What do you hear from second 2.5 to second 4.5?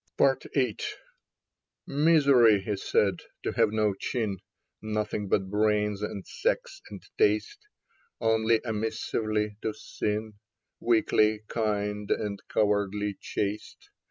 he said," to have no chin,